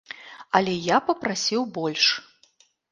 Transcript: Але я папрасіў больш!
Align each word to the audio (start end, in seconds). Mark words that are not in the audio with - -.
Але 0.59 0.73
я 0.87 0.97
папрасіў 1.11 1.71
больш! 1.81 2.05